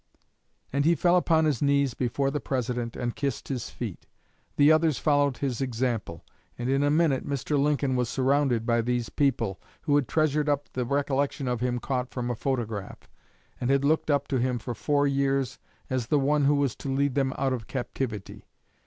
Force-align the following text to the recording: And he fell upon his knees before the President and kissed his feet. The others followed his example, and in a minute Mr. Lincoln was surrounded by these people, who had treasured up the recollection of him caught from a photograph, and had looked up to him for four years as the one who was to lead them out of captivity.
And 0.73 0.83
he 0.83 0.95
fell 0.95 1.15
upon 1.15 1.45
his 1.45 1.61
knees 1.61 1.93
before 1.93 2.31
the 2.31 2.39
President 2.39 2.95
and 2.95 3.15
kissed 3.15 3.49
his 3.49 3.69
feet. 3.69 4.07
The 4.55 4.71
others 4.71 4.97
followed 4.97 5.37
his 5.37 5.61
example, 5.61 6.25
and 6.57 6.67
in 6.67 6.81
a 6.81 6.89
minute 6.89 7.23
Mr. 7.23 7.55
Lincoln 7.59 7.95
was 7.95 8.09
surrounded 8.09 8.65
by 8.65 8.81
these 8.81 9.09
people, 9.09 9.61
who 9.81 9.93
had 9.95 10.07
treasured 10.07 10.49
up 10.49 10.69
the 10.73 10.85
recollection 10.85 11.47
of 11.47 11.59
him 11.61 11.77
caught 11.77 12.09
from 12.09 12.31
a 12.31 12.35
photograph, 12.35 13.07
and 13.59 13.69
had 13.69 13.85
looked 13.85 14.09
up 14.09 14.27
to 14.29 14.39
him 14.39 14.57
for 14.57 14.73
four 14.73 15.05
years 15.05 15.59
as 15.87 16.07
the 16.07 16.17
one 16.17 16.45
who 16.45 16.55
was 16.55 16.75
to 16.77 16.91
lead 16.91 17.13
them 17.13 17.31
out 17.37 17.53
of 17.53 17.67
captivity. 17.67 18.47